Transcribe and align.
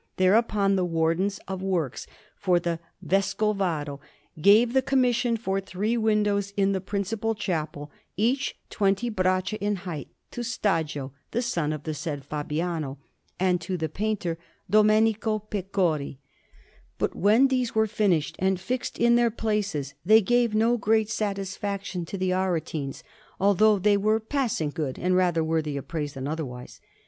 Thereupon 0.17 0.77
the 0.77 0.83
Wardens 0.83 1.39
of 1.47 1.61
Works 1.61 2.07
for 2.35 2.59
the 2.59 2.79
Vescovado 3.05 3.99
gave 4.41 4.73
the 4.73 4.81
commission 4.81 5.37
for 5.37 5.61
three 5.61 5.95
windows 5.95 6.53
in 6.57 6.71
the 6.71 6.81
principal 6.81 7.35
chapel, 7.35 7.91
each 8.17 8.57
twenty 8.71 9.09
braccia 9.11 9.59
in 9.63 9.75
height, 9.85 10.07
to 10.31 10.41
Stagio, 10.41 11.13
the 11.29 11.43
son 11.43 11.71
of 11.71 11.83
the 11.83 11.93
said 11.93 12.25
Fabiano, 12.25 12.97
and 13.39 13.61
to 13.61 13.77
the 13.77 13.89
painter 13.89 14.39
Domenico 14.67 15.37
Pecori; 15.37 16.17
but 16.97 17.15
when 17.15 17.49
these 17.49 17.75
were 17.75 17.85
finished 17.85 18.35
and 18.39 18.59
fixed 18.59 18.97
in 18.97 19.13
their 19.17 19.29
places, 19.29 19.93
they 20.03 20.19
gave 20.21 20.55
no 20.55 20.77
great 20.77 21.11
satisfaction 21.11 22.05
to 22.05 22.17
the 22.17 22.31
Aretines, 22.33 23.03
although 23.39 23.77
they 23.77 23.97
were 23.97 24.19
passing 24.19 24.71
good 24.71 24.97
and 24.97 25.15
rather 25.15 25.43
worthy 25.43 25.77
of 25.77 25.87
praise 25.87 26.15
than 26.15 26.27
otherwise. 26.27 26.81